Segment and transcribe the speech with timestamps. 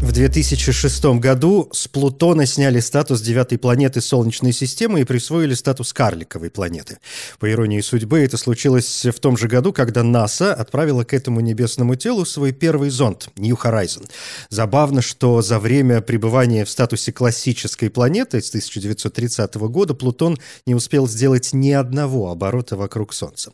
[0.00, 6.50] В 2006 году с Плутона сняли статус девятой планеты Солнечной системы и присвоили статус карликовой
[6.50, 6.98] планеты.
[7.38, 11.96] По иронии судьбы, это случилось в том же году, когда НАСА отправила к этому небесному
[11.96, 14.06] телу свой первый зонд New Horizon.
[14.50, 21.08] Забавно, что за время пребывания в статусе классической планеты с 1930 года Плутон не успел
[21.08, 23.52] сделать ни одного оборота вокруг Солнца.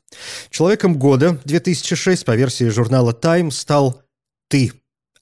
[0.51, 4.03] Человеком года 2006 по версии журнала Time стал
[4.49, 4.73] ты,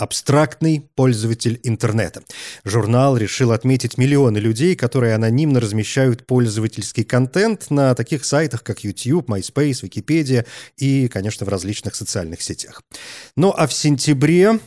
[0.01, 2.23] абстрактный пользователь интернета.
[2.65, 9.29] Журнал решил отметить миллионы людей, которые анонимно размещают пользовательский контент на таких сайтах, как YouTube,
[9.29, 10.47] MySpace, Wikipedia
[10.79, 12.83] и, конечно, в различных социальных сетях.
[13.37, 14.59] Ну а в сентябре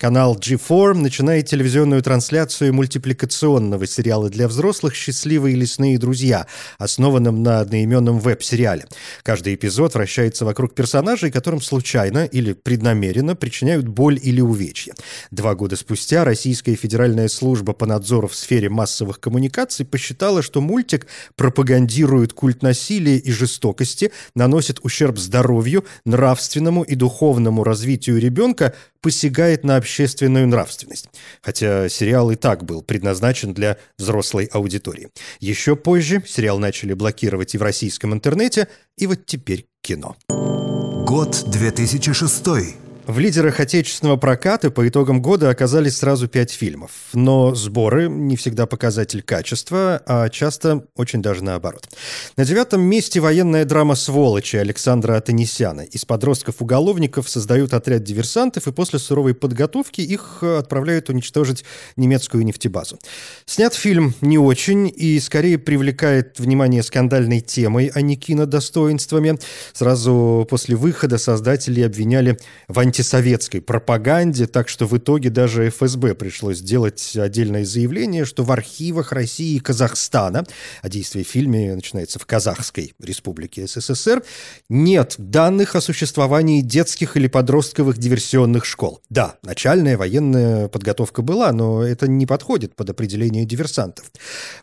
[0.00, 6.46] Канал G4 начинает телевизионную трансляцию мультипликационного сериала для взрослых «Счастливые лесные друзья»,
[6.78, 8.86] основанном на одноименном веб-сериале.
[9.22, 14.94] Каждый эпизод вращается вокруг персонажей, которым случайно или преднамеренно причиняют боль или увечья.
[15.30, 21.08] Два года спустя Российская федеральная служба по надзору в сфере массовых коммуникаций посчитала, что мультик
[21.36, 29.76] пропагандирует культ насилия и жестокости, наносит ущерб здоровью, нравственному и духовному развитию ребенка, посягает на
[29.76, 31.08] общественную нравственность.
[31.42, 35.08] Хотя сериал и так был предназначен для взрослой аудитории.
[35.40, 40.16] Еще позже сериал начали блокировать и в российском интернете, и вот теперь кино.
[40.28, 42.89] Год 2006.
[43.10, 46.92] В лидерах отечественного проката по итогам года оказались сразу пять фильмов.
[47.12, 51.88] Но сборы не всегда показатель качества, а часто очень даже наоборот.
[52.36, 55.80] На девятом месте военная драма «Сволочи» Александра Атанесяна.
[55.80, 61.64] Из подростков-уголовников создают отряд диверсантов, и после суровой подготовки их отправляют уничтожить
[61.96, 63.00] немецкую нефтебазу.
[63.44, 69.36] Снят фильм не очень и скорее привлекает внимание скандальной темой, а не кинодостоинствами.
[69.72, 76.14] Сразу после выхода создатели обвиняли в анти антисоветской пропаганде, так что в итоге даже ФСБ
[76.14, 80.44] пришлось сделать отдельное заявление, что в архивах России и Казахстана,
[80.82, 84.22] а действие в фильме начинается в Казахской республике СССР,
[84.68, 89.00] нет данных о существовании детских или подростковых диверсионных школ.
[89.08, 94.10] Да, начальная военная подготовка была, но это не подходит под определение диверсантов.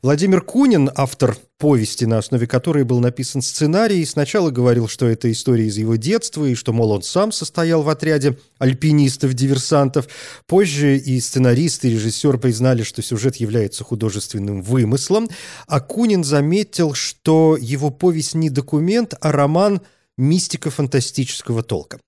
[0.03, 5.65] Владимир Кунин, автор повести, на основе которой был написан сценарий, сначала говорил, что это история
[5.65, 8.26] из его детства, и что, мол, он сам состоял в отряде
[8.59, 10.07] альпинистов-диверсантов.
[10.45, 15.29] Позже и сценарист, и режиссер признали, что сюжет является художественным вымыслом.
[15.67, 19.81] А Кунин заметил, что его повесть не документ, а роман–
[20.17, 21.99] мистика фантастического толка.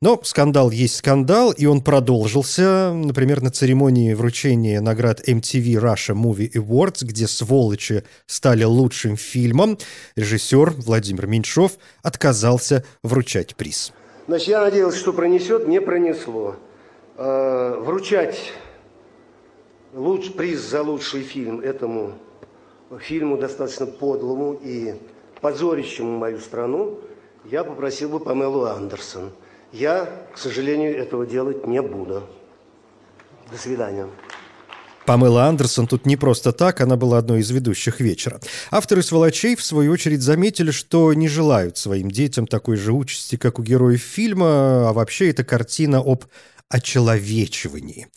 [0.00, 6.50] Но скандал есть скандал, и он продолжился, например, на церемонии вручения наград MTV Russia Movie
[6.52, 9.78] Awards, где «Сволочи» стали лучшим фильмом.
[10.16, 11.72] Режиссер Владимир Меньшов
[12.02, 13.92] отказался вручать приз.
[14.28, 16.54] Значит, я надеялся, что пронесет, не пронесло.
[17.16, 18.52] Э, вручать
[19.92, 22.12] луч, приз за лучший фильм этому
[23.00, 24.94] фильму достаточно подлому и
[25.40, 27.00] позорящему мою страну–
[27.50, 29.30] я попросил бы Памелу Андерсон.
[29.72, 32.22] Я, к сожалению, этого делать не буду.
[33.50, 34.06] До свидания.
[35.08, 38.40] Памела Андерсон тут не просто так, она была одной из ведущих вечера.
[38.70, 43.58] Авторы «Сволочей» в свою очередь заметили, что не желают своим детям такой же участи, как
[43.58, 46.24] у героев фильма, а вообще это картина об
[46.68, 48.08] очеловечивании.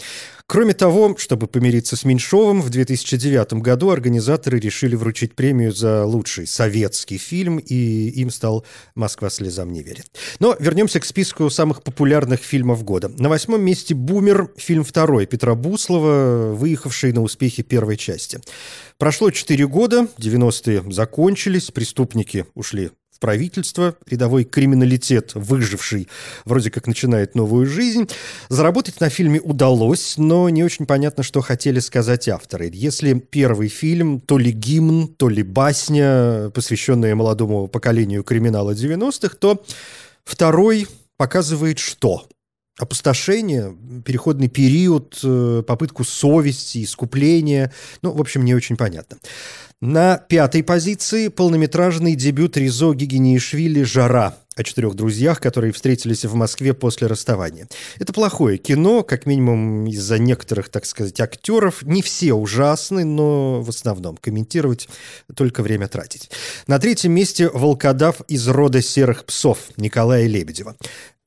[0.51, 6.45] Кроме того, чтобы помириться с Меньшовым, в 2009 году организаторы решили вручить премию за лучший
[6.45, 10.07] советский фильм, и им стал «Москва слезам не верит».
[10.39, 13.07] Но вернемся к списку самых популярных фильмов года.
[13.07, 18.41] На восьмом месте «Бумер», фильм второй Петра Буслова, выехавший на успехи первой части.
[18.97, 26.09] Прошло четыре года, 90-е закончились, преступники ушли правительство, рядовой криминалитет, выживший,
[26.43, 28.09] вроде как начинает новую жизнь.
[28.49, 32.69] Заработать на фильме удалось, но не очень понятно, что хотели сказать авторы.
[32.73, 39.63] Если первый фильм то ли гимн, то ли басня, посвященная молодому поколению криминала 90-х, то
[40.25, 42.27] второй показывает что?
[42.79, 47.71] опустошение, переходный период, э, попытку совести, искупления.
[48.01, 49.17] Ну, в общем, не очень понятно.
[49.81, 56.75] На пятой позиции полнометражный дебют Ризо Гигинишвили «Жара» о четырех друзьях, которые встретились в Москве
[56.75, 57.67] после расставания.
[57.97, 61.81] Это плохое кино, как минимум из-за некоторых, так сказать, актеров.
[61.81, 64.87] Не все ужасны, но в основном комментировать
[65.35, 66.29] только время тратить.
[66.67, 70.75] На третьем месте «Волкодав из рода серых псов» Николая Лебедева.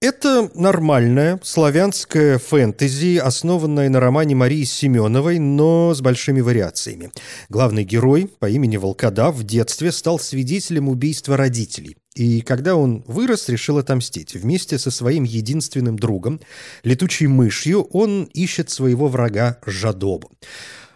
[0.05, 7.11] Это нормальная славянская фэнтези, основанная на романе Марии Семеновой, но с большими вариациями.
[7.49, 11.97] Главный герой по имени Волкодав в детстве стал свидетелем убийства родителей.
[12.15, 14.35] И когда он вырос, решил отомстить.
[14.35, 16.39] Вместе со своим единственным другом,
[16.83, 20.31] летучей мышью, он ищет своего врага Жадобу.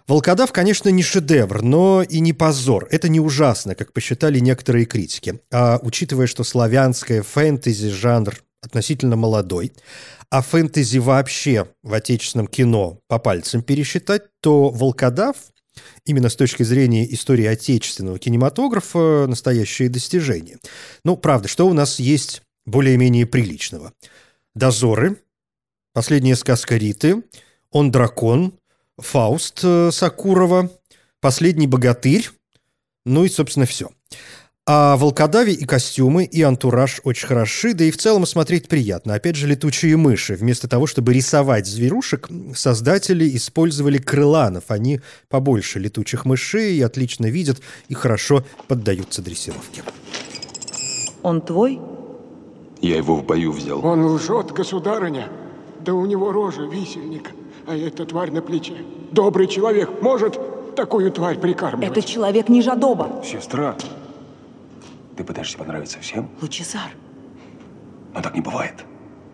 [0.06, 2.86] «Волкодав», конечно, не шедевр, но и не позор.
[2.90, 5.40] Это не ужасно, как посчитали некоторые критики.
[5.50, 9.72] А учитывая, что славянская фэнтези жанр относительно молодой,
[10.30, 15.36] а фэнтези вообще в отечественном кино по пальцам пересчитать, то «Волкодав»
[16.04, 20.58] именно с точки зрения истории отечественного кинематографа настоящее достижение.
[21.04, 23.92] Ну, правда, что у нас есть более-менее приличного?
[24.54, 25.16] «Дозоры»,
[25.92, 27.22] «Последняя сказка Риты»,
[27.70, 28.54] «Он дракон»,
[28.98, 30.70] «Фауст» э, Сакурова,
[31.20, 32.28] «Последний богатырь»,
[33.04, 33.90] ну и, собственно, все.
[34.70, 39.14] А волкодави и костюмы, и антураж очень хороши, да и в целом смотреть приятно.
[39.14, 40.34] Опять же, летучие мыши.
[40.34, 44.64] Вместо того, чтобы рисовать зверушек, создатели использовали крыланов.
[44.68, 45.00] Они
[45.30, 49.82] побольше летучих мышей и отлично видят и хорошо поддаются дрессировке.
[51.22, 51.80] Он твой?
[52.82, 53.82] Я его в бою взял.
[53.82, 55.30] Он лжет, государыня.
[55.80, 57.30] Да у него рожа висельник,
[57.66, 58.76] а эта тварь на плече.
[59.12, 60.38] Добрый человек может
[60.76, 61.96] такую тварь прикармливать?
[61.96, 63.24] Это человек не жадоба.
[63.24, 63.74] Сестра,
[65.18, 66.30] ты пытаешься понравиться всем?
[66.40, 66.92] Лучезар.
[68.14, 68.84] Но так не бывает.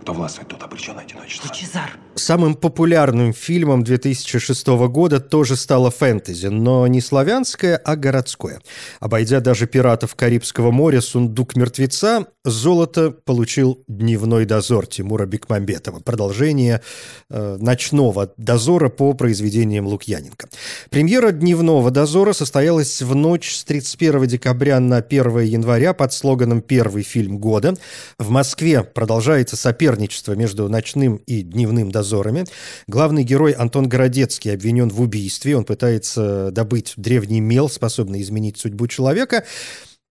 [0.01, 1.47] Кто властвует, тот обречен на одиночество.
[1.49, 1.91] Лучезар.
[2.17, 8.61] Самым популярным фильмом 2006 года тоже стало фэнтези, но не славянское, а городское.
[9.01, 16.01] Обойдя даже «Пиратов Карибского моря», «Сундук мертвеца», золото получил «Дневной дозор» Тимура Бекмамбетова.
[16.01, 16.83] Продолжение
[17.31, 20.49] э, «Ночного дозора» по произведениям Лукьяненко.
[20.91, 27.03] Премьера «Дневного дозора» состоялась в ночь с 31 декабря на 1 января под слоганом «Первый
[27.03, 27.75] фильм года».
[28.19, 32.45] В Москве продолжается соперничество между ночным и дневным дозорами.
[32.87, 35.57] Главный герой Антон Городецкий обвинен в убийстве.
[35.57, 39.45] Он пытается добыть древний мел, способный изменить судьбу человека.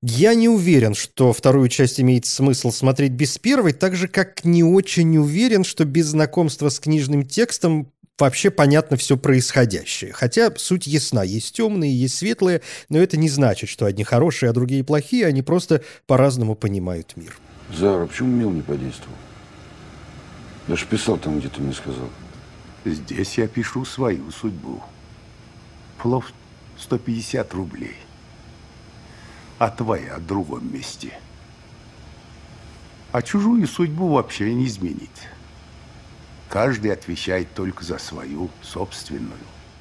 [0.02, 4.64] Я не уверен, что вторую часть имеет смысл смотреть без первой, так же, как не
[4.64, 10.12] очень уверен, что без знакомства с книжным текстом вообще понятно все происходящее.
[10.12, 11.24] Хотя суть ясна.
[11.24, 15.26] Есть темные, есть светлые, но это не значит, что одни хорошие, а другие плохие.
[15.26, 17.38] Они просто по-разному понимают мир.
[17.78, 19.16] Зара, почему мел не подействовал?
[20.68, 22.10] Я же писал там, где ты мне сказал.
[22.86, 24.82] Здесь я пишу свою судьбу.
[25.98, 26.32] Плов
[26.78, 27.98] 150 рублей.
[29.60, 31.20] А твоя в другом месте.
[33.12, 35.30] А чужую судьбу вообще не изменить.
[36.50, 39.32] Каждый отвечает только за свою собственную.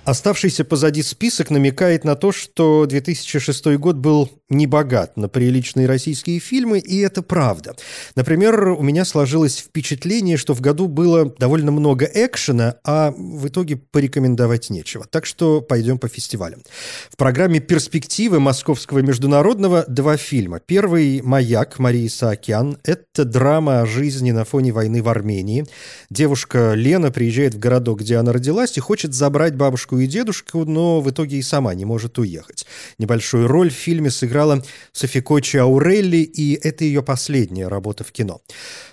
[0.04, 6.40] Оставшийся позади список намекает на то, что 2006 год был не богат на приличные российские
[6.40, 7.74] фильмы, и это правда.
[8.16, 13.76] Например, у меня сложилось впечатление, что в году было довольно много экшена, а в итоге
[13.76, 15.06] порекомендовать нечего.
[15.08, 16.62] Так что пойдем по фестивалям.
[17.08, 20.58] В программе «Перспективы» Московского международного два фильма.
[20.58, 22.76] Первый «Маяк» Марии Саакян.
[22.82, 25.64] Это драма о жизни на фоне войны в Армении.
[26.10, 30.64] Девушка Лена приезжает в городок, где она родилась, и хочет забрать бабушку бабушку и дедушку,
[30.64, 32.66] но в итоге и сама не может уехать.
[32.98, 34.62] Небольшую роль в фильме сыграла
[34.92, 38.40] Софикочи Аурелли, и это ее последняя работа в кино.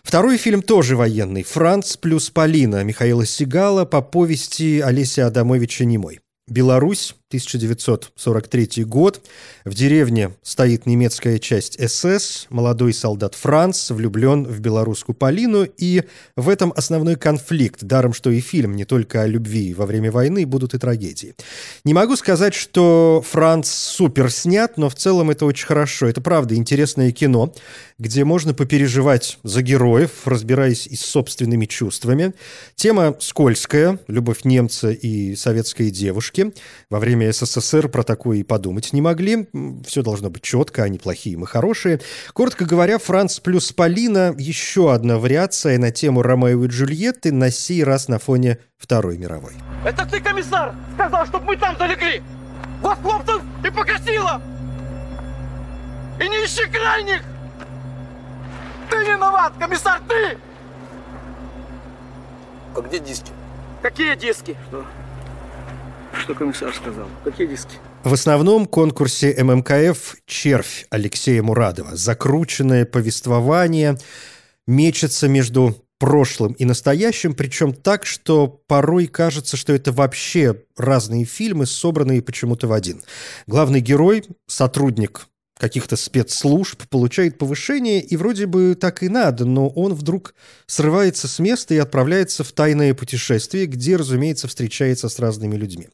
[0.03, 6.19] Второй фильм тоже военный «Франц плюс Полина» Михаила Сигала по повести Олеся Адамовича «Немой».
[6.47, 9.21] Беларусь, 1943 год.
[9.63, 12.47] В деревне стоит немецкая часть СС.
[12.49, 15.67] Молодой солдат Франц влюблен в белорусскую Полину.
[15.77, 16.05] И
[16.35, 17.83] в этом основной конфликт.
[17.83, 21.35] Даром, что и фильм не только о любви во время войны, будут и трагедии.
[21.83, 26.07] Не могу сказать, что Франц супер снят, но в целом это очень хорошо.
[26.07, 27.53] Это правда интересное кино,
[27.99, 32.33] где можно попереживать за героев, разбираясь и с собственными чувствами.
[32.73, 33.99] Тема скользкая.
[34.07, 36.53] Любовь немца и советской девушки.
[36.89, 39.47] Во время время СССР про такое и подумать не могли.
[39.85, 41.99] Все должно быть четко, они плохие, мы хорошие.
[42.33, 47.83] Коротко говоря, Франц плюс Полина– еще одна вариация на тему Ромео и Джульетты, на сей
[47.83, 49.53] раз на фоне Второй мировой.
[49.85, 52.21] Это ты, комиссар, сказал, чтобы мы там залегли!
[52.81, 54.41] Вас, хлопцев, и покосило!
[56.19, 57.21] И не ищи крайних!
[58.89, 60.37] Ты виноват, комиссар, ты!
[62.75, 63.31] А где диски?
[63.81, 64.55] Какие диски?
[64.67, 64.85] Что?
[66.13, 67.07] Что комиссар сказал?
[67.23, 67.75] Какие диски?
[68.03, 71.95] В основном конкурсе ММКФ «Червь» Алексея Мурадова.
[71.95, 73.97] Закрученное повествование
[74.67, 81.65] мечется между прошлым и настоящим, причем так, что порой кажется, что это вообще разные фильмы,
[81.65, 83.01] собранные почему-то в один.
[83.47, 85.27] Главный герой– сотрудник
[85.59, 90.33] каких-то спецслужб, получает повышение, и вроде бы так и надо, но он вдруг
[90.65, 95.89] срывается с места и отправляется в тайное путешествие, где, разумеется, встречается с разными людьми.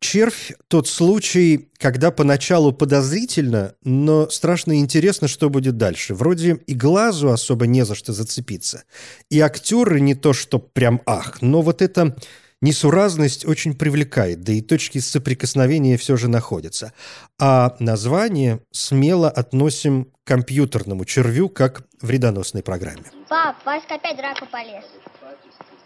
[0.00, 6.14] «Червь»— тот случай, когда поначалу подозрительно, но страшно интересно, что будет дальше.
[6.14, 8.84] Вроде и глазу особо не за что зацепиться.
[9.30, 12.16] И актеры не то что прям ах, но вот это
[12.64, 16.94] Несуразность очень привлекает, да и точки соприкосновения все же находятся.
[17.38, 23.02] А название смело относим к компьютерному червю, как в вредоносной программе.
[23.28, 24.84] Пап, Васька опять драку полез.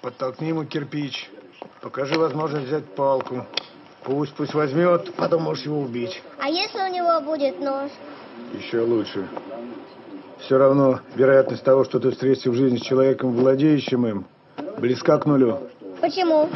[0.02, 1.28] Подтолкни ему кирпич.
[1.82, 3.44] Покажи возможность взять палку.
[4.04, 6.22] Пусть, пусть возьмет, потом можешь его убить.
[6.38, 7.90] А если у него будет нож?
[8.56, 9.26] Еще лучше.
[10.42, 14.26] Все равно вероятность того, что ты встретишься в жизни с человеком, владеющим им,
[14.78, 15.68] близка к нулю.
[16.00, 16.48] Почему?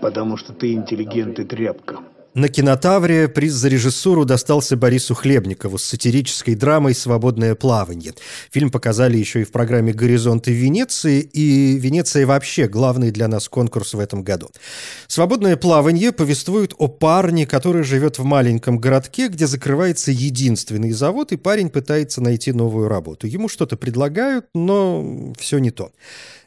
[0.00, 1.98] Потому что ты интеллигент и тряпка.
[2.34, 8.12] На кинотавре приз за режиссуру достался Борису Хлебникову с сатирической драмой «Свободное плавание».
[8.50, 13.94] Фильм показали еще и в программе «Горизонты Венеции», и Венеция вообще главный для нас конкурс
[13.94, 14.50] в этом году.
[15.06, 21.36] «Свободное плавание» повествует о парне, который живет в маленьком городке, где закрывается единственный завод, и
[21.36, 23.28] парень пытается найти новую работу.
[23.28, 25.92] Ему что-то предлагают, но все не то.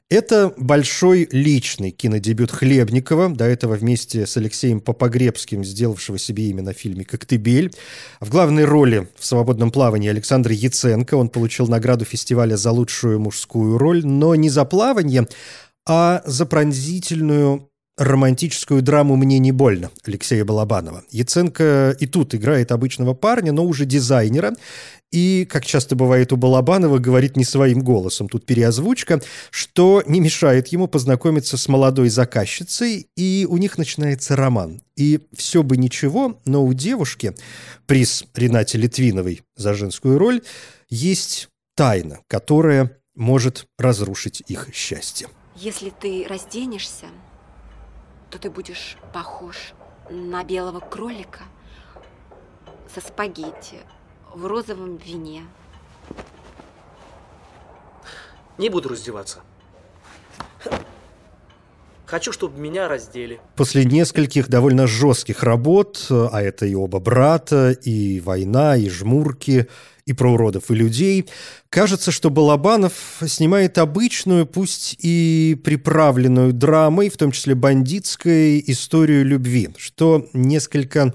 [0.10, 6.72] Это большой личный кинодебют Хлебникова, до этого вместе с Алексеем Попогребским, сделавшего себе имя на
[6.72, 7.74] фильме «Коктебель».
[8.22, 11.16] В главной роли в «Свободном плавании» Александр Яценко.
[11.16, 15.28] Он получил награду фестиваля за лучшую мужскую роль, но не за плавание,
[15.86, 17.67] а за пронзительную
[17.98, 21.04] романтическую драму «Мне не больно» Алексея Балабанова.
[21.10, 24.56] Яценко и тут играет обычного парня, но уже дизайнера,
[25.12, 30.68] и, как часто бывает у Балабанова, говорит не своим голосом, тут переозвучка, что не мешает
[30.68, 34.82] ему познакомиться с молодой заказчицей, и у них начинается роман.
[34.96, 37.34] И все бы ничего, но у девушки,
[37.86, 40.42] приз Ренате Литвиновой за женскую роль,
[40.89, 45.27] есть тайна, которая может разрушить их счастье.
[45.56, 47.06] Если ты разденешься,
[48.30, 49.74] то ты будешь похож
[50.10, 51.42] на белого кролика
[52.94, 53.80] со спагетти
[54.34, 55.48] в розовом вине.
[58.58, 59.42] Не буду раздеваться.
[62.08, 63.42] Хочу, чтобы меня раздели.
[63.58, 69.68] После нескольких довольно жестких работ, а это и оба брата, и война, и жмурки,
[70.06, 71.26] и про уродов, и людей,
[71.70, 79.72] кажется, что Балабанов снимает обычную, пусть и приправленную драмой, в том числе бандитской, историю любви,
[79.78, 81.14] что несколько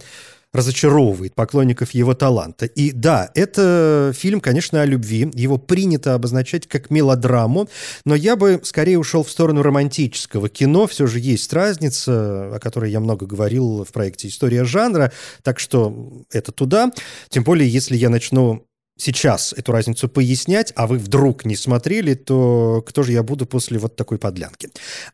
[0.52, 2.66] разочаровывает поклонников его таланта.
[2.66, 5.30] И да, это фильм, конечно, о любви.
[5.34, 7.68] Его принято обозначать как мелодраму,
[8.04, 10.86] но я бы скорее ушел в сторону романтического кино.
[10.86, 16.22] Все же есть разница, о которой я много говорил в проекте «История жанра», так что
[16.30, 16.92] это туда.
[17.30, 18.66] Тем более, если я начну
[18.98, 23.78] сейчас эту разницу пояснять, а вы вдруг не смотрели, то кто же я буду после
[23.78, 24.68] вот такой подлянки?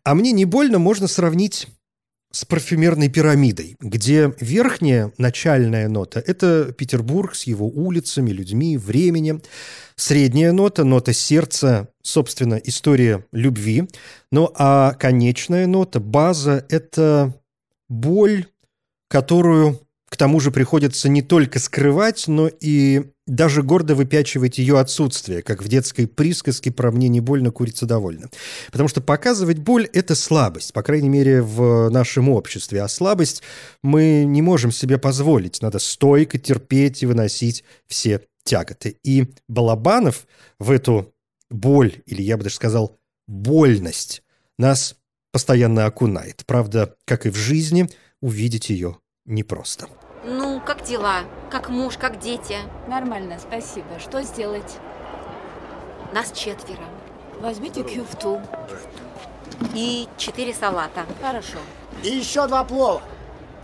[0.05, 1.69] А мне не больно можно сравнить
[2.31, 9.43] с парфюмерной пирамидой, где верхняя начальная нота– это Петербург с его улицами, людьми, временем.
[9.97, 13.89] Средняя нота– нота сердца, собственно, история любви.
[14.31, 17.35] Ну а конечная нота, база– это
[17.89, 18.47] боль,
[19.09, 25.43] которую к тому же приходится не только скрывать, но и даже гордо выпячивать ее отсутствие,
[25.43, 28.31] как в детской присказке про «мне не больно, курица довольна».
[28.73, 32.83] Потому что показывать боль– это слабость, по крайней мере, в нашем обществе.
[32.83, 33.43] А слабость
[33.83, 35.63] мы не можем себе позволить.
[35.63, 38.97] Надо стойко терпеть и выносить все тяготы.
[39.05, 40.27] И Балабанов
[40.59, 41.15] в эту
[41.51, 44.23] боль, или я бы даже сказал, больность,
[44.59, 44.97] нас
[45.33, 46.45] постоянно окунает.
[46.47, 47.89] Правда, как и в жизни,
[48.21, 49.89] увидеть ее непросто.
[50.25, 51.21] Ну, как дела?
[51.51, 52.57] Как муж, как дети?
[52.87, 53.99] Нормально, спасибо.
[53.99, 54.79] Что сделать?
[56.13, 56.83] Нас четверо.
[57.41, 58.41] Возьмите кюфту.
[59.75, 61.05] И четыре салата.
[61.23, 61.59] Хорошо.
[62.03, 63.03] И еще два плова.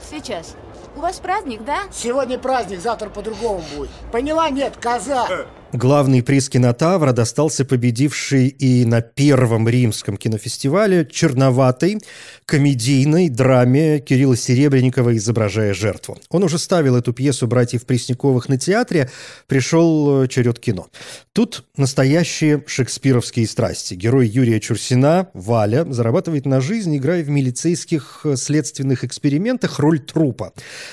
[0.00, 0.54] Сейчас.
[0.96, 1.80] У вас праздник, да?
[1.90, 3.90] Сегодня праздник, завтра по-другому будет.
[4.12, 4.48] Поняла?
[4.50, 5.46] Нет, коза.
[5.74, 11.98] Главный приз кинотавра достался победившей и на первом римском кинофестивале черноватой
[12.46, 16.16] комедийной драме Кирилла Серебренникова «Изображая жертву».
[16.30, 19.10] Он уже ставил эту пьесу братьев Пресняковых на театре,
[19.48, 20.86] пришел э, черед кино.
[21.32, 23.94] Тут настоящие шекспировские страсти.
[23.94, 30.52] Герой Юрия Чурсина, Валя, зарабатывает на жизнь, играя в милицейских э, следственных экспериментах роль трупа.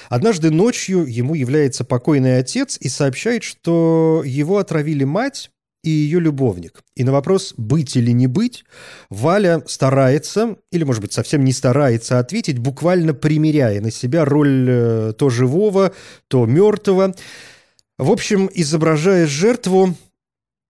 [0.09, 5.51] Однажды ночью ему является покойный отец и сообщает, что его от отравили мать,
[5.83, 6.83] и ее любовник.
[6.95, 8.63] И на вопрос «быть или не быть»
[9.09, 15.13] Валя старается, или, может быть, совсем не старается ответить, буквально примеряя на себя роль э,
[15.17, 15.91] то живого,
[16.27, 17.13] то мертвого.
[17.97, 19.95] В общем, изображая жертву,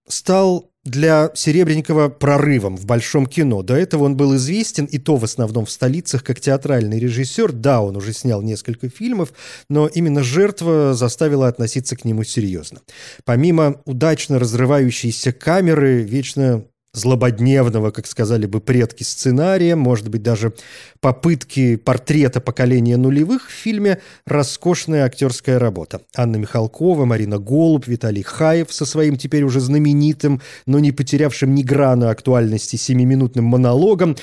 [0.08, 3.62] стал для Серебренникова прорывом в большом кино.
[3.62, 7.52] До этого он был известен, и то в основном в столицах, как театральный режиссер.
[7.52, 9.34] Да, он уже снял несколько фильмов,
[9.70, 12.82] но именно жертва заставила относиться к нему серьезно.
[13.26, 20.54] Помимо удачно разрывающейся камеры, вечно злободневного, как сказали бы предки, сценария, может быть, даже
[21.00, 26.02] попытки портрета поколения нулевых в фильме «Роскошная актерская работа».
[26.16, 31.64] Анна Михалкова, Марина Голуб, Виталий Хаев со своим теперь уже знаменитым, но не потерявшим ни
[31.64, 34.18] грана актуальности семиминутным монологом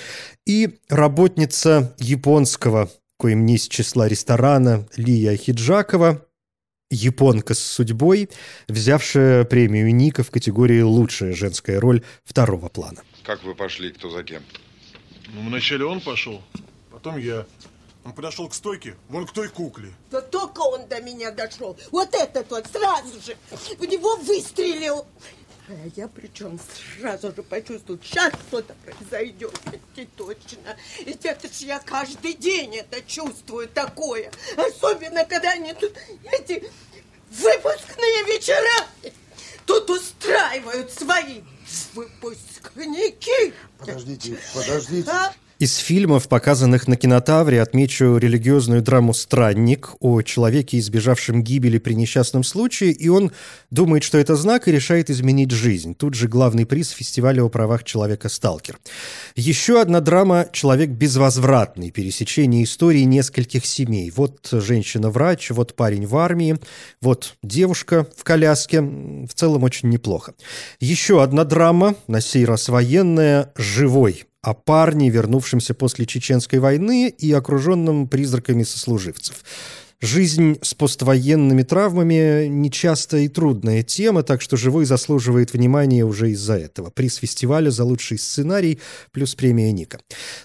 [0.46, 6.25] и работница японского коим не из числа ресторана Лия Хиджакова,
[6.90, 8.28] японка с судьбой,
[8.66, 13.02] взявшая премию Ника в категории «Лучшая женская роль второго плана».
[13.23, 14.42] Как вы пошли, кто за кем?
[15.35, 16.42] Ну, вначале он пошел,
[16.90, 17.47] потом я.
[18.04, 19.92] Он подошел к стойке, вон к той кукле.
[20.11, 21.76] Да только он до меня дошел.
[21.90, 23.37] Вот этот вот сразу же
[23.78, 25.04] в него выстрелил.
[25.70, 26.58] А я причем
[26.98, 29.52] сразу же почувствовал, сейчас что-то произойдет,
[29.94, 30.76] ведь точно.
[31.04, 34.32] Ведь это ж я каждый день это чувствую такое.
[34.56, 35.92] Особенно, когда они тут
[36.32, 36.64] эти
[37.30, 39.12] выпускные вечера
[39.66, 41.42] тут устраивают свои
[41.92, 43.52] выпускники.
[43.78, 45.10] Подождите, подождите.
[45.10, 45.34] А?
[45.58, 52.44] Из фильмов, показанных на кинотавре, отмечу религиозную драму «Странник» о человеке, избежавшем гибели при несчастном
[52.44, 53.32] случае, и он
[53.72, 55.96] думает, что это знак, и решает изменить жизнь.
[55.96, 58.78] Тут же главный приз фестиваля о правах человека «Сталкер».
[59.34, 64.12] Еще одна драма «Человек безвозвратный», пересечение истории нескольких семей.
[64.14, 66.56] Вот женщина-врач, вот парень в армии,
[67.00, 68.80] вот девушка в коляске.
[68.80, 70.34] В целом очень неплохо.
[70.78, 77.33] Еще одна драма, на сей раз военная, «Живой», о парне, вернувшемся после Чеченской войны и
[77.33, 79.45] окруженном призраками сослуживцев.
[80.00, 86.54] Жизнь с поствоенными травмами– нечастая и трудная тема, так что «Живой» заслуживает внимания уже из-за
[86.54, 86.90] этого.
[86.90, 88.78] Приз фестиваля за лучший сценарий
[89.11, 89.99] плюс премия Ника.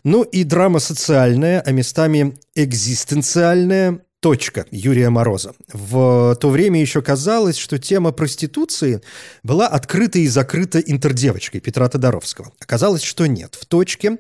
[0.04, 5.54] Ну и драма социальная, а местами экзистенциальная– Точка Юрия Мороза.
[5.74, 9.02] В то время еще казалось, что тема проституции
[9.44, 12.54] была открыта и закрыта интердевочкой Петра Тодоровского.
[12.62, 13.58] Оказалось, что нет.
[13.60, 14.20] В точке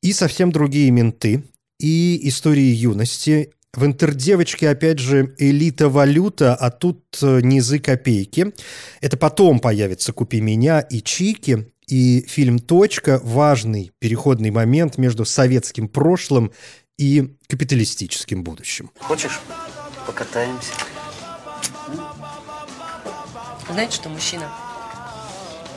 [0.00, 1.42] и совсем другие менты,
[1.80, 3.50] и истории юности.
[3.74, 8.54] В интердевочке, опять же, элита-валюта, а тут э, низы копейки.
[9.00, 15.88] Это потом появится «Купи меня» и «Чики», и фильм «Точка»– важный переходный момент между советским
[15.88, 16.52] прошлым
[16.98, 18.90] и капиталистическим будущим.
[19.00, 19.40] Хочешь,
[20.06, 20.72] покатаемся?
[23.70, 24.50] Знаете что, мужчина?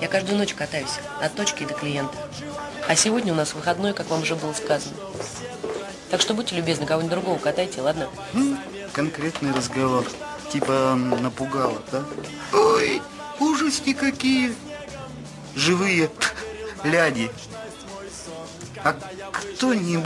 [0.01, 2.17] Я каждую ночь катаюсь от точки до клиента.
[2.87, 4.95] А сегодня у нас выходной, как вам уже было сказано.
[6.11, 8.09] Так что будьте любезны, кого-нибудь другого катайте, ладно?
[8.93, 10.05] Конкретный разговор.
[10.51, 12.05] Типа напугало, да?
[12.53, 13.01] Ой,
[13.39, 14.53] ужаски какие!
[15.55, 16.11] Живые
[16.83, 17.31] ляди.
[18.83, 20.03] А кто не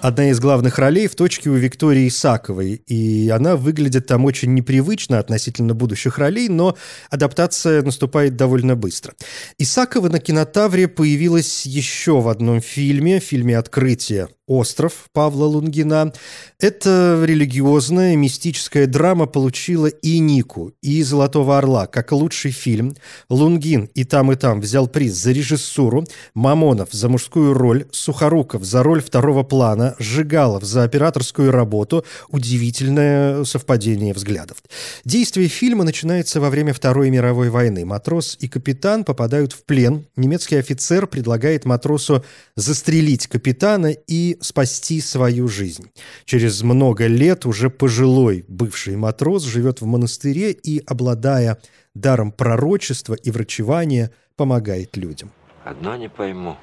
[0.00, 5.18] Одна из главных ролей в точке у Виктории Исаковой, и она выглядит там очень непривычно
[5.18, 6.76] относительно будущих ролей, но
[7.10, 9.14] адаптация наступает довольно быстро.
[9.58, 16.12] Исакова на кинотавре появилась еще в одном фильме, фильме «Открытие», «Остров» Павла Лунгина.
[16.58, 22.96] Эта религиозная мистическая драма получила и Нику, и «Золотого орла» как лучший фильм.
[23.28, 28.82] Лунгин и там, и там взял приз за режиссуру, Мамонов за мужскую роль, Сухоруков за
[28.82, 32.04] роль второго плана, Жигалов за операторскую работу.
[32.28, 34.56] Удивительное совпадение взглядов.
[35.04, 37.84] Действие фильма начинается во время Второй мировой войны.
[37.84, 40.06] Матрос и капитан попадают в плен.
[40.16, 42.24] Немецкий офицер предлагает матросу
[42.56, 45.90] застрелить капитана и спасти свою жизнь.
[46.24, 51.58] Через много лет уже пожилой бывший матрос живет в монастыре и, обладая
[51.94, 55.32] даром пророчества и врачевания, помогает людям.
[55.64, 56.56] Одно не пойму.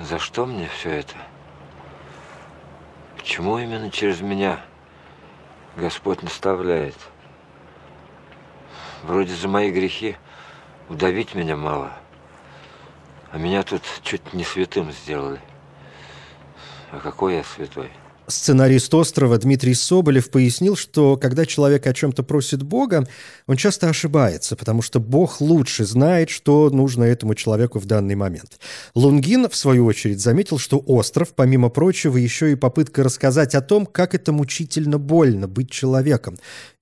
[0.00, 1.14] За что мне все это?
[3.16, 4.60] Почему именно через меня
[5.76, 6.94] Господь наставляет?
[9.02, 10.16] Вроде за мои грехи
[10.88, 11.92] удавить меня мало,
[13.30, 15.40] а меня тут чуть не святым сделали.
[16.92, 17.90] А какой я святой?
[18.28, 23.06] Сценарист «Острова» Дмитрий Соболев пояснил, что когда человек о чем-то просит Бога,
[23.46, 28.58] он часто ошибается, потому что Бог лучше знает, что нужно этому человеку в данный момент.
[28.96, 33.86] Лунгин, в свою очередь, заметил, что «Остров», помимо прочего, еще и попытка рассказать о том,
[33.86, 36.36] как это мучительно больно быть человеком.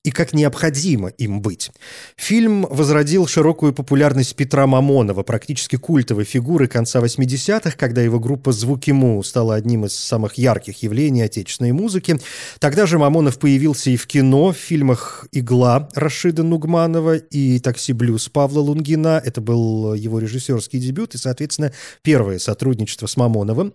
[0.04, 1.70] И как необходимо им быть.
[2.16, 8.90] Фильм возродил широкую популярность Петра Мамонова, практически культовой фигуры конца 80-х, когда его группа «Звуки
[8.90, 12.20] Му» стала одним из самых ярких явлений отечественной музыки.
[12.58, 18.28] Тогда же Мамонов появился и в кино, в фильмах «Игла» Рашида Нугманова и «Такси Блюз»
[18.28, 19.22] Павла Лунгина.
[19.24, 23.72] Это был его режиссерский дебют и, соответственно, первое сотрудничество с Мамоновым.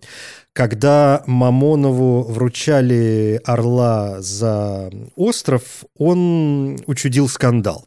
[0.60, 7.86] Когда Мамонову вручали «Орла» за остров, он учудил скандал.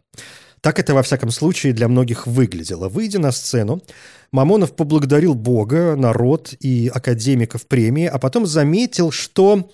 [0.62, 2.88] Так это, во всяком случае, для многих выглядело.
[2.88, 3.82] Выйдя на сцену,
[4.30, 9.70] Мамонов поблагодарил Бога, народ и академиков премии, а потом заметил, что...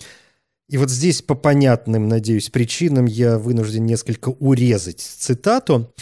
[0.68, 5.94] И вот здесь по понятным, надеюсь, причинам я вынужден несколько урезать цитату.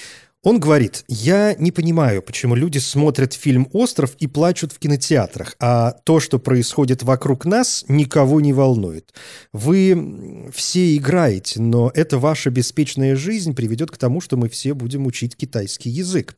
[0.47, 5.91] Он говорит, я не понимаю, почему люди смотрят фильм «Остров» и плачут в кинотеатрах, а
[6.05, 9.13] то, что происходит вокруг нас, никого не волнует.
[9.53, 15.07] Вы все играете, но эта ваша беспечная жизнь приведет к тому, что мы все будем
[15.07, 16.37] учить китайский язык.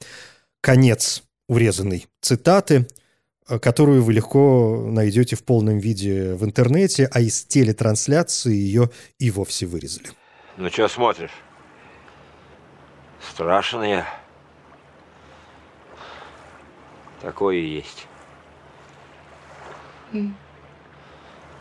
[0.63, 2.89] Конец урезанной цитаты,
[3.47, 9.67] которую вы легко найдете в полном виде в интернете, а из телетрансляции ее и вовсе
[9.67, 10.09] вырезали.
[10.57, 11.31] Ну, что смотришь?
[13.21, 14.07] Страшен я.
[17.21, 18.07] Такое есть.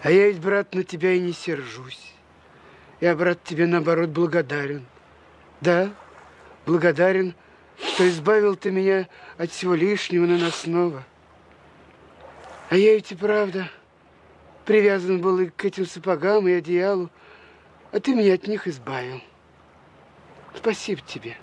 [0.04, 2.14] А я ведь, брат, на тебя и не сержусь.
[3.02, 4.86] Я, брат, тебе, наоборот, благодарен.
[5.62, 5.92] Да,
[6.66, 7.36] благодарен,
[7.78, 11.04] что избавил ты меня от всего лишнего наносного.
[12.70, 13.70] А я ведь и правда
[14.66, 17.10] привязан был и к этим сапогам, и одеялу,
[17.92, 19.22] а ты меня от них избавил.
[20.56, 21.38] Спасибо тебе.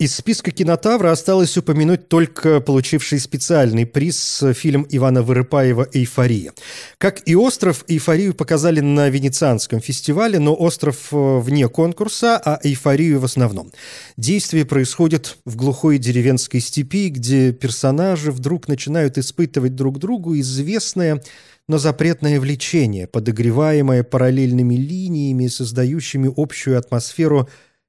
[0.00, 6.52] Из списка кинотавра осталось упомянуть только получивший специальный приз фильм Ивана Вырыпаева «Эйфория».
[6.98, 13.24] Как и «Остров», «Эйфорию» показали на Венецианском фестивале, но «Остров» вне конкурса, а «Эйфорию» в
[13.24, 13.70] основном.
[14.16, 21.22] Действие происходит в глухой деревенской степи, где персонажи вдруг начинают испытывать друг другу известное
[21.66, 27.48] но запретное влечение, подогреваемое параллельными линиями, создающими общую атмосферу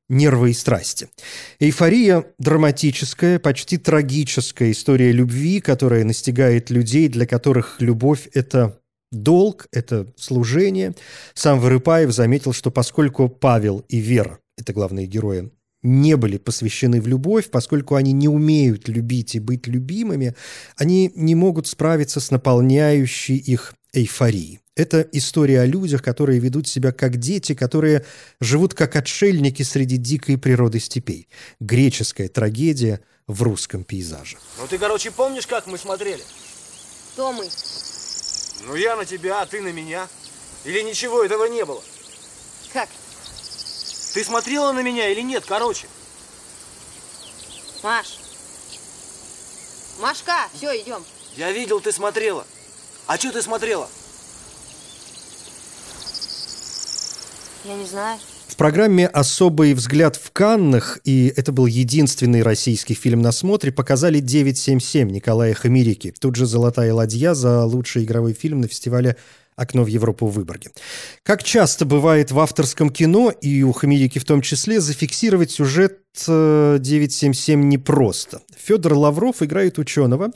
[0.09, 1.09] нервы и страсти.
[1.59, 8.79] Эйфория– драматическая, почти трагическая история любви, которая настигает людей, для которых любовь– это
[9.11, 10.93] долг, это служение.
[11.33, 15.51] Сам Вырыпаев заметил, что поскольку Павел и Вера– это главные герои,
[15.85, 20.35] не были посвящены в любовь, поскольку они не умеют любить и быть любимыми,
[20.77, 24.59] они не могут справиться с наполняющей их эйфорией.
[24.75, 28.05] Это история о людях, которые ведут себя как дети, которые
[28.41, 31.29] живут как отшельники среди дикой природы степей.
[31.61, 34.37] Греческая трагедия в русском пейзаже.
[34.59, 36.21] Ну ты, короче, помнишь, как мы смотрели?
[37.13, 37.47] Кто мы?
[38.67, 40.09] Ну я на тебя, а ты на меня.
[40.65, 41.81] Или ничего этого не было?
[42.73, 42.89] Как?
[44.13, 45.87] Ты смотрела на меня или нет, короче?
[47.81, 48.19] Маш.
[50.01, 51.05] Машка, все, идем.
[51.37, 52.45] Я видел, ты смотрела.
[53.07, 53.89] А что ты смотрела?
[57.67, 58.19] Я не знаю.
[58.47, 64.21] В программе «Особый взгляд в Каннах», и это был единственный российский фильм на смотре, показали
[64.21, 66.13] «977» Николая Хамерики.
[66.19, 69.17] Тут же «Золотая ладья» за лучший игровой фильм на фестивале
[69.55, 70.69] «Окно в Европу» в Выборге.
[71.23, 77.67] Как часто бывает в авторском кино, и у Хамерики в том числе, зафиксировать сюжет 977
[77.67, 78.41] непросто.
[78.55, 80.31] Федор Лавров играет ученого,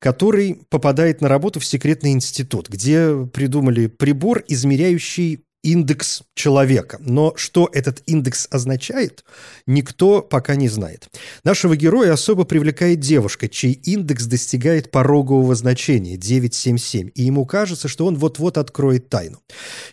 [0.00, 6.98] который попадает на работу в секретный институт, где придумали прибор, измеряющий индекс человека.
[7.00, 9.24] Но что этот индекс означает,
[9.66, 11.08] никто пока не знает.
[11.42, 18.06] Нашего героя особо привлекает девушка, чей индекс достигает порогового значения 977, и ему кажется, что
[18.06, 19.40] он вот-вот откроет тайну.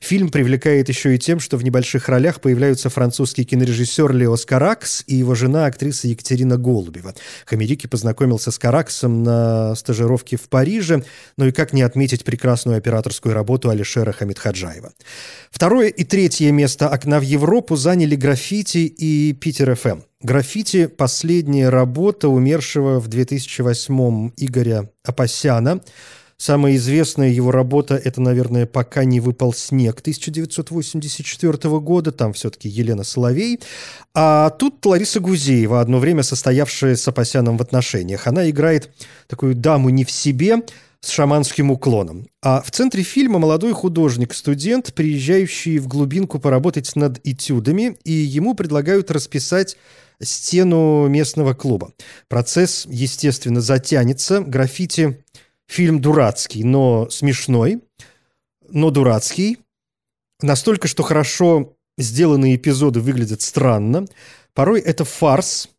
[0.01, 5.15] Фильм привлекает еще и тем, что в небольших ролях появляются французский кинорежиссер Леос Каракс и
[5.15, 7.15] его жена, актриса Екатерина Голубева.
[7.45, 11.03] Хамерики познакомился с Караксом на стажировке в Париже,
[11.38, 14.91] но и как не отметить прекрасную операторскую работу Алишера Хамидхаджаева.
[15.62, 20.00] Второе и третье место «Окна в Европу» заняли «Граффити» и «Питер ФМ».
[20.24, 25.82] «Граффити»– последняя работа умершего в 2008-м Игоря Апасяна.
[26.38, 32.12] Самая известная его работа– это, наверное, «Пока не выпал снег» 1984 года.
[32.12, 33.60] Там все-таки Елена Соловей.
[34.15, 38.26] А тут Лариса Гузеева, одно время состоявшая с Апасяном в отношениях.
[38.26, 38.89] Она играет
[39.28, 40.63] такую даму не в себе–
[41.02, 42.28] с шаманским уклоном.
[42.42, 49.12] А в центре фильма молодой художник-студент, приезжающий в глубинку поработать над этюдами, и ему предлагают
[49.12, 49.78] расписать
[50.22, 51.94] стену местного клуба.
[52.28, 54.42] Процесс, естественно, затянется.
[54.42, 55.24] Граффити–
[55.68, 57.82] фильм дурацкий, но смешной,
[58.70, 59.60] но дурацкий.
[60.42, 64.06] Настолько, что хорошо сделанные эпизоды выглядят странно,
[64.54, 65.70] порой это фарс,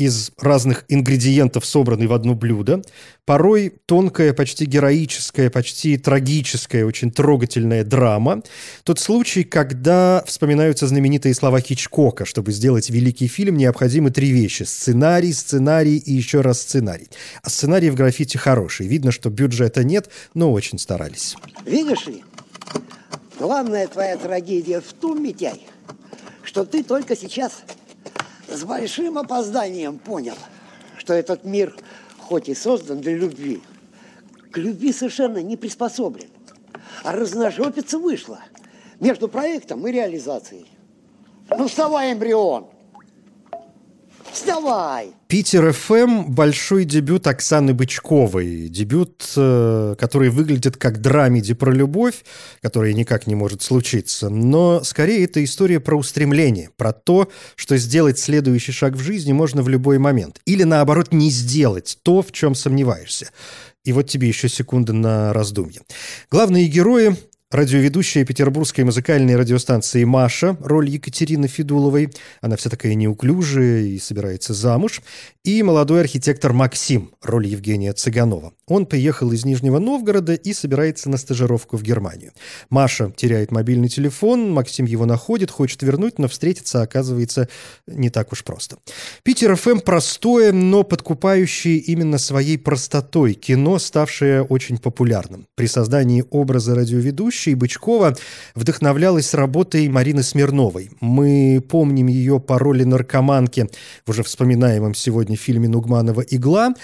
[0.00, 2.82] из разных ингредиентов, собранный в одно блюдо.
[3.24, 8.42] Порой тонкая, почти героическая, почти трагическая, очень трогательная драма.
[8.82, 12.24] Тот случай, когда вспоминаются знаменитые слова Хичкока.
[12.24, 14.64] Чтобы сделать великий фильм, необходимы три вещи.
[14.64, 17.08] Сценарий, сценарий и еще раз сценарий.
[17.42, 18.88] А сценарий в граффити хороший.
[18.88, 21.36] Видно, что бюджета нет, но очень старались.
[21.64, 22.24] Видишь ли,
[23.38, 25.66] главная твоя трагедия в том, Митяй,
[26.42, 27.62] что ты только сейчас
[28.50, 30.36] с большим опозданием понял,
[30.98, 31.74] что этот мир,
[32.18, 33.62] хоть и создан для любви,
[34.50, 36.28] к любви совершенно не приспособлен.
[37.04, 38.40] А разножопица вышла
[38.98, 40.66] между проектом и реализацией.
[41.48, 42.66] Ну, вставай, эмбрион!
[44.50, 45.12] Вставай!
[45.28, 48.68] Питер ФМ– большой дебют Оксаны Бычковой.
[48.68, 52.24] Дебют, э, который выглядит как драмеди про любовь,
[52.60, 54.28] которая никак не может случиться.
[54.28, 59.62] Но скорее это история про устремление, про то, что сделать следующий шаг в жизни можно
[59.62, 60.40] в любой момент.
[60.46, 63.30] Или наоборот, не сделать то, в чем сомневаешься.
[63.84, 65.82] И вот тебе еще секунда на раздумье.
[66.28, 67.16] Главные герои
[67.52, 72.10] Радиоведущая петербургской музыкальной радиостанции «Маша», роль Екатерины Федуловой,
[72.40, 75.02] она вся такая неуклюжая и собирается замуж,
[75.42, 78.52] и молодой архитектор Максим, роль Евгения Цыганова.
[78.68, 82.30] Он приехал из Нижнего Новгорода и собирается на стажировку в Германию.
[82.68, 87.48] Маша теряет мобильный телефон, Максим его находит, хочет вернуть, но встретиться оказывается
[87.88, 88.76] не так уж просто.
[89.24, 95.48] Питер ФМ простое, но подкупающее именно своей простотой кино, ставшее очень популярным.
[95.56, 96.76] При создании образа
[97.40, 98.16] радиоведущей ведущей Бычкова
[98.54, 100.90] вдохновлялась работой Марины Смирновой.
[101.00, 103.68] Мы помним ее по роли наркоманки
[104.06, 106.74] в уже вспоминаемом сегодня фильме Нугманова «Игла»,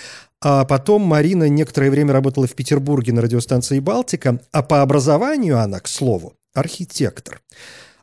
[0.42, 5.80] а потом Марина некоторое время работала в Петербурге на радиостанции «Балтика», а по образованию она,
[5.80, 7.40] к слову, архитектор.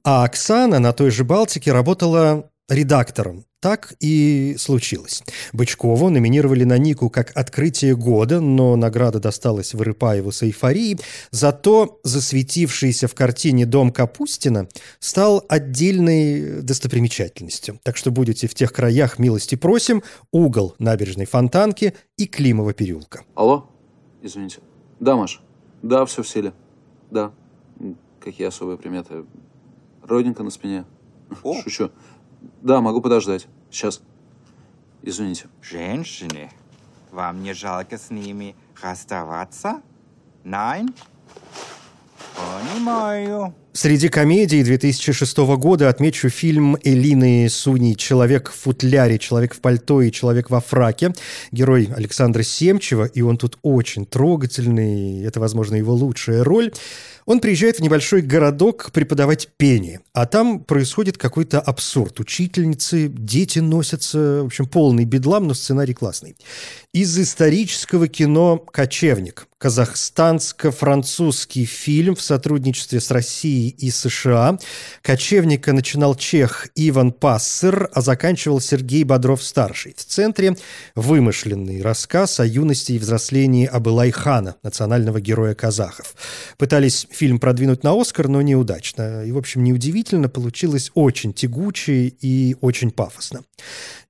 [0.04, 5.24] А Оксана на той же «Балтике» работала редактором так и случилось.
[5.54, 11.00] Бычкову номинировали на Нику как «Открытие года», но награда досталась Вырыпаеву с эйфорией.
[11.32, 14.68] Зато засветившийся в картине «Дом Капустина»
[15.00, 17.80] стал отдельной достопримечательностью.
[17.84, 23.24] Так что будете в тех краях, милости просим, угол набережной Фонтанки и Климова переулка.
[23.34, 23.70] Алло?
[24.22, 24.60] Извините.
[25.00, 25.42] Да, Маш?
[25.82, 26.52] Да, все в силе.
[27.12, 27.32] Да.
[28.20, 29.24] Какие особые приметы?
[30.06, 30.84] Родинка на спине.
[31.44, 31.62] О.
[31.62, 31.92] Шучу.
[32.64, 33.48] Да, могу подождать.
[33.70, 34.02] Сейчас.
[35.02, 35.50] Извините.
[35.62, 36.50] Женщины,
[37.12, 39.82] вам не жалко с ними расставаться?
[40.46, 40.96] Nein?
[42.38, 43.54] Понимаю.
[43.76, 50.12] Среди комедий 2006 года отмечу фильм Элины Суни «Человек в футляре», «Человек в пальто» и
[50.12, 51.12] «Человек во фраке».
[51.52, 56.72] Герой Александра Семчева, и он тут очень трогательный, это, возможно, его лучшая роль.
[57.26, 62.20] Он приезжает в небольшой городок преподавать пение, а там происходит какой-то абсурд.
[62.20, 66.36] Учительницы, дети носятся, в общем, полный бедлам, но сценарий классный.
[66.94, 74.58] Из исторического кино «Кочевник» казахстанско-французский фильм в сотрудничестве с Россией и США.
[75.02, 79.94] Кочевника начинал чех Иван Пассер, а заканчивал Сергей Бодров-старший.
[79.98, 80.58] В центре
[80.96, 86.16] вымышленный рассказ о юности и взрослении Абылай-хана, национального героя казахов.
[86.58, 89.24] Пытались фильм продвинуть на Оскар, но неудачно.
[89.26, 93.42] И, в общем, неудивительно, получилось очень тягуче и очень пафосно.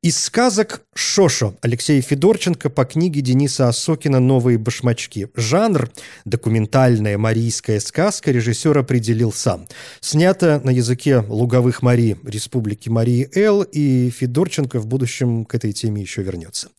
[0.02, 5.30] Из сказок «Шошо» Алексея Федорченко по книге Дениса Осокина «Новые башмачки».
[5.34, 5.90] Жанр–
[6.26, 9.68] документальная марийская сказка, режиссер определил сам.
[10.00, 16.02] Снято на языке луговых Мари Республики Марии Эл, и Федорченко в будущем к этой теме
[16.02, 16.70] еще вернется.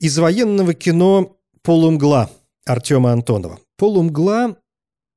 [0.00, 2.30] Из военного кино «Полумгла»
[2.64, 3.58] Артема Антонова.
[3.76, 4.56] «Полумгла»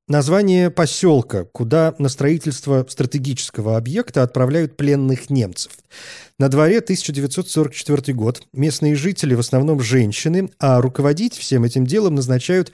[0.08, 5.72] Название поселка, куда на строительство стратегического объекта отправляют пленных немцев.
[6.38, 8.42] На дворе 1944 год.
[8.52, 12.72] Местные жители, в основном женщины, а руководить всем этим делом назначают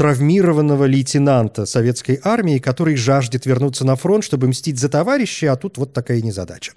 [0.00, 5.76] травмированного лейтенанта советской армии, который жаждет вернуться на фронт, чтобы мстить за товарища, а тут
[5.76, 6.72] вот такая незадача.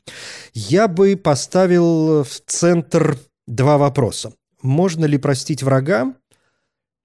[0.53, 4.33] Я бы поставил в центр два вопроса.
[4.61, 6.15] Можно ли простить врага?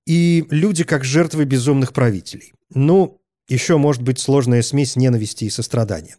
[0.09, 2.53] И люди как жертвы безумных правителей.
[2.75, 3.18] Ну,
[3.49, 6.17] еще может быть сложная смесь ненависти и сострадания.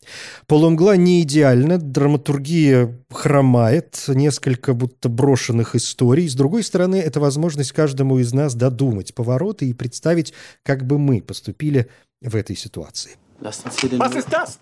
[0.48, 6.28] «Полумгла» не идеальна, драматургия хромает, несколько будто брошенных историй.
[6.28, 11.22] С другой стороны, это возможность каждому из нас додумать повороты и представить, как бы мы
[11.22, 11.88] поступили
[12.22, 13.12] в этой ситуации.
[13.40, 13.64] Was
[14.16, 14.58] ist das?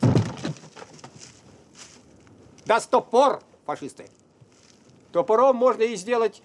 [2.92, 4.06] Топор, фашисты.
[5.12, 6.44] Топором можно и сделать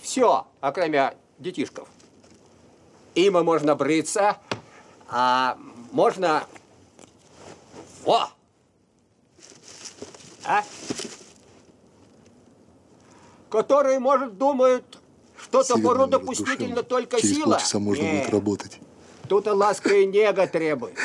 [0.00, 1.88] все, окромя детишков.
[3.14, 4.38] Им можно бриться,
[5.08, 5.56] а
[5.92, 6.44] можно...
[8.04, 8.28] О!
[10.46, 10.62] а?
[13.50, 14.98] Которые, может, думают,
[15.38, 17.52] что топору допустительно только Через сила.
[17.52, 18.78] полчаса можно Нет, будет работать.
[19.28, 20.96] Тут и ласка и нега требует.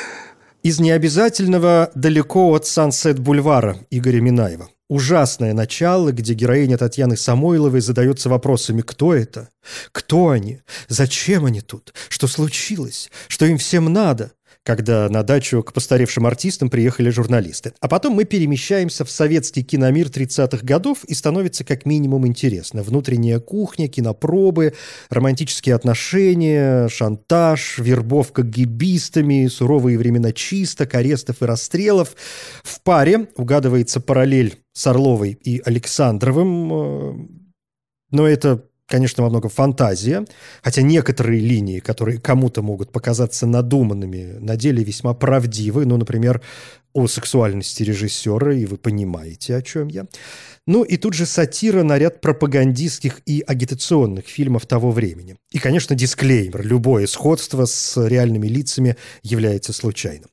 [0.62, 4.68] Из необязательного далеко от Сансет-бульвара Игоря Минаева.
[4.88, 9.48] Ужасное начало, где героиня Татьяны Самойловой задается вопросами «Кто это?
[9.90, 10.60] Кто они?
[10.86, 11.92] Зачем они тут?
[12.08, 13.10] Что случилось?
[13.26, 17.72] Что им всем надо?» Когда на дачу к постаревшим артистам приехали журналисты.
[17.80, 22.82] А потом мы перемещаемся в советский киномир 30-х годов и становится как минимум интересно.
[22.82, 24.74] Внутренняя кухня, кинопробы,
[25.10, 32.14] романтические отношения, шантаж, вербовка гибистами, суровые времена чисток, арестов и расстрелов.
[32.62, 37.28] В паре угадывается параллель с Орловой и Александровым, э,
[38.10, 40.24] но это конечно, во многом фантазия,
[40.62, 46.42] хотя некоторые линии, которые кому-то могут показаться надуманными, на деле весьма правдивы, ну, например,
[46.92, 50.04] о сексуальности режиссера, и вы понимаете, о чем я.
[50.66, 55.36] Ну и тут же сатира на ряд пропагандистских и агитационных фильмов того времени.
[55.52, 56.66] И, конечно, дисклеймер.
[56.66, 60.28] Любое сходство с реальными лицами является случайным.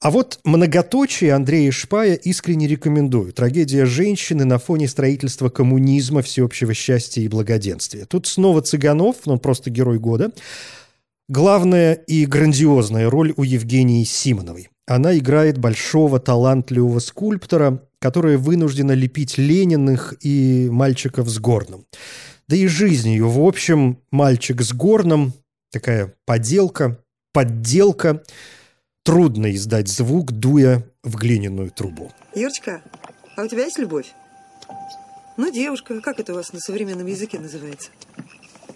[0.00, 3.32] А вот многоточие Андрея Шпая искренне рекомендую.
[3.32, 8.04] Трагедия женщины на фоне строительства коммунизма, всеобщего счастья и благоденствия.
[8.04, 10.32] Тут снова Цыганов, он просто герой года.
[11.28, 14.68] Главная и грандиозная роль у Евгении Симоновой.
[14.86, 21.86] Она играет большого талантливого скульптора, которая вынуждена лепить Лениных и мальчиков с горном.
[22.46, 25.32] Да и жизнь ее, в общем, мальчик с горном,
[25.72, 26.98] такая поделка,
[27.32, 28.22] подделка–
[29.04, 32.10] Трудно издать звук, дуя в глиняную трубу.
[32.34, 32.80] Юрочка,
[33.36, 34.14] а у тебя есть любовь?
[35.36, 37.90] Ну, девушка, как это у вас на современном языке называется?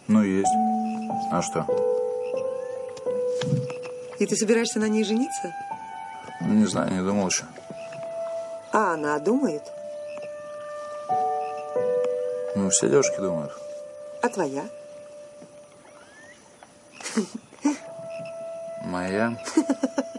[0.07, 0.53] Ну, есть.
[1.33, 1.64] А что?
[4.19, 5.55] И ты собираешься на ней жениться?
[6.43, 7.45] Ну, не знаю, не думал еще.
[8.75, 9.62] А она думает?
[12.55, 13.53] Ну, все девушки думают.
[14.21, 14.69] А твоя?
[18.85, 19.43] Моя?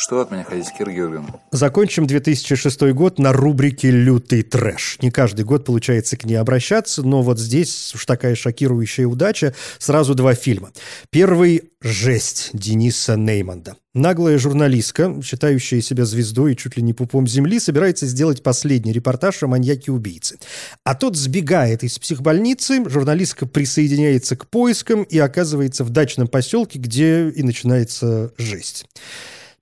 [0.00, 1.28] Что от меня хотите, Кир Георгиевна?
[1.50, 4.96] Закончим 2006 год на рубрике «Лютый трэш».
[5.02, 9.54] Не каждый год получается к ней обращаться, но вот здесь уж такая шокирующая удача.
[9.78, 10.70] Сразу два фильма.
[11.10, 13.76] Первый– «Жесть» Дениса Нейманда.
[13.92, 19.42] Наглая журналистка, считающая себя звездой и чуть ли не пупом земли, собирается сделать последний репортаж
[19.42, 20.38] о маньяке-убийце.
[20.82, 27.28] А тот сбегает из психбольницы, журналистка присоединяется к поискам и оказывается в дачном поселке, где
[27.28, 28.86] и начинается жесть.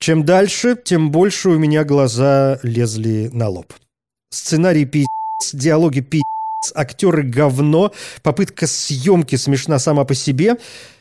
[0.00, 3.72] Чем дальше, тем больше у меня глаза лезли на лоб.
[4.30, 10.56] Сценарий пи***ц, диалоги пи***ц, актеры говно, попытка съемки смешна сама по себе.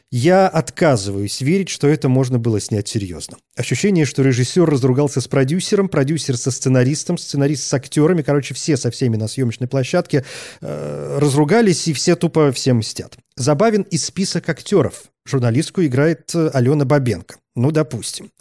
[0.09, 3.37] Я отказываюсь верить, что это можно было снять серьезно.
[3.57, 8.89] Ощущение, что режиссер разругался с продюсером, продюсер со сценаристом, сценарист с актерами, короче, все со
[8.89, 10.23] всеми на съемочной площадке
[10.61, 13.17] э, разругались, и все тупо всем мстят.
[13.35, 15.03] Забавен и список актеров.
[15.27, 17.35] Журналистку играет э, Алена Бабенко.
[17.57, 18.31] Ну, допустим.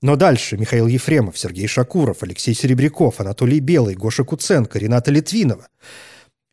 [0.00, 5.68] Но дальше Михаил Ефремов, Сергей Шакуров, Алексей Серебряков, Анатолий Белый, Гоша Куценко, Рената Литвинова.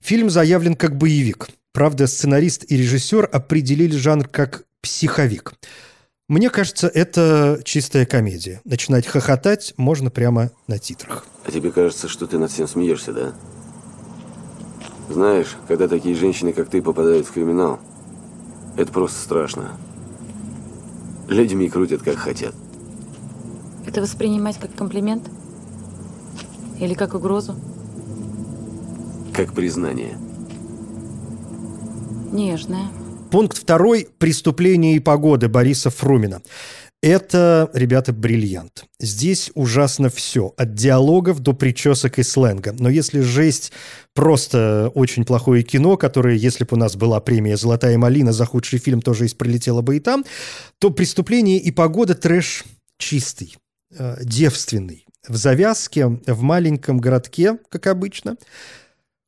[0.04, 1.48] Фильм заявлен как боевик.
[1.72, 5.54] Правда, сценарист и режиссер определили жанр как психовик.
[6.28, 8.60] Мне кажется, это чистая комедия.
[8.66, 11.26] Начинать хохотать можно прямо на титрах.
[11.46, 13.34] А тебе кажется, что ты над всем смеешься, да?
[15.10, 17.80] Знаешь, когда такие женщины, как ты, попадают в криминал,
[18.76, 19.78] это просто страшно.
[21.32, 22.54] Людьми крутят, как хотят.
[23.88, 25.30] Это воспринимать как комплимент?
[26.78, 27.56] Или как угрозу?
[29.34, 30.18] Как признание.
[32.34, 32.88] Нежная.
[33.32, 36.42] Пункт второй– «Преступление и погоды» Бориса Фрумина.
[37.02, 38.86] Это, ребята, бриллиант.
[39.00, 42.76] Здесь ужасно все, от диалогов до причесок и сленга.
[42.78, 43.72] Но если жесть
[44.14, 48.78] просто очень плохое кино, которое, если бы у нас была премия «Золотая малина» за худший
[48.78, 50.26] фильм, тоже из пролетело бы и там,
[50.78, 52.66] то «Преступление и погода» трэш
[53.00, 53.58] чистый,
[53.98, 55.08] э, девственный.
[55.28, 58.38] В завязке, в маленьком городке, как обычно,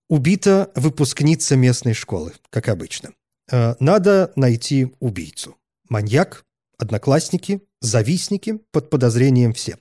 [0.09, 3.13] убита выпускница местной школы, как обычно.
[3.51, 5.55] Э, надо найти убийцу.
[5.89, 6.45] Маньяк,
[6.84, 9.78] одноклассники, завистники, под подозрением все.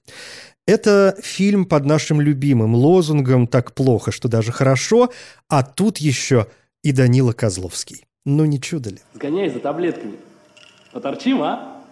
[0.66, 5.10] Это фильм под нашим любимым лозунгом «Так плохо, что даже хорошо»,
[5.48, 6.46] а тут еще
[6.82, 8.06] и Данила Козловский.
[8.24, 8.98] Ну не чудо ли?
[9.14, 10.16] Сгоняй за таблетками.
[10.92, 11.82] Поторчим, а?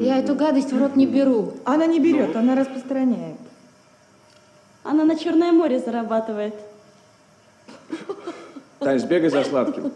[0.00, 1.54] Я эту гадость в рот не беру.
[1.64, 3.38] Она не берет, она распространяет.
[4.82, 6.54] Она на Черное море зарабатывает.
[8.80, 9.92] Тань, сбегай за сладким.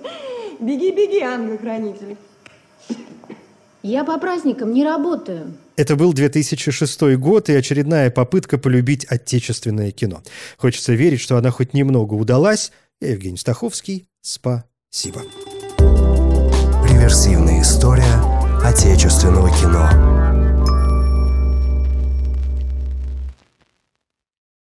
[0.60, 2.16] Беги, беги, ангел-хранитель.
[3.82, 5.54] Я по праздникам не работаю.
[5.76, 10.22] Это был 2006 год и очередная попытка полюбить отечественное кино.
[10.56, 12.72] Хочется верить, что она хоть немного удалась.
[13.00, 14.08] Я Евгений Стаховский.
[14.22, 15.22] Спасибо.
[16.88, 18.02] Реверсивная история
[18.64, 20.35] отечественного кино.